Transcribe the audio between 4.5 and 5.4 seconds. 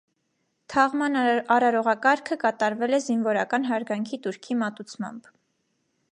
մատուցմամբ։